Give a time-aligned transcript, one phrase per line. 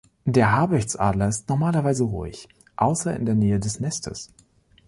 [0.25, 4.33] Der Habichtsadler ist normalerweise ruhig, außer in der Nähe des Nestes.